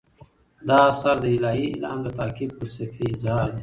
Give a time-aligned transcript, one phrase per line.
[0.67, 3.59] دا اثر د الهي الهام د تعقیب فلسفي اظهار دی.